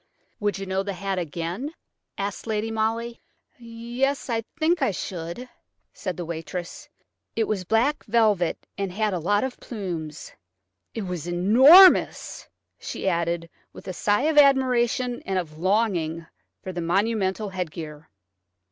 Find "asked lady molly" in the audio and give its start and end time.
2.17-3.21